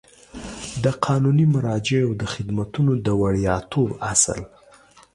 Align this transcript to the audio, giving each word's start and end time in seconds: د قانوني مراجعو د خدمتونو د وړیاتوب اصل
د 0.83 0.85
قانوني 1.05 1.45
مراجعو 1.55 2.11
د 2.21 2.23
خدمتونو 2.33 2.91
د 3.05 3.07
وړیاتوب 3.21 3.89
اصل 4.11 4.39